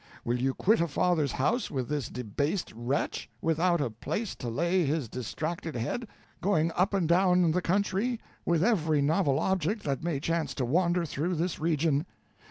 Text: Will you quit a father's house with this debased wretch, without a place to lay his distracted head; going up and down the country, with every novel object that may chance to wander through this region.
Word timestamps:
Will 0.25 0.41
you 0.41 0.55
quit 0.55 0.81
a 0.81 0.87
father's 0.87 1.33
house 1.33 1.69
with 1.69 1.87
this 1.87 2.09
debased 2.09 2.73
wretch, 2.75 3.29
without 3.39 3.79
a 3.79 3.91
place 3.91 4.33
to 4.37 4.49
lay 4.49 4.83
his 4.83 5.07
distracted 5.07 5.75
head; 5.75 6.07
going 6.41 6.71
up 6.75 6.95
and 6.95 7.07
down 7.07 7.51
the 7.51 7.61
country, 7.61 8.19
with 8.43 8.63
every 8.63 9.03
novel 9.03 9.37
object 9.37 9.83
that 9.83 10.03
may 10.03 10.19
chance 10.19 10.55
to 10.55 10.65
wander 10.65 11.05
through 11.05 11.35
this 11.35 11.59
region. 11.59 12.07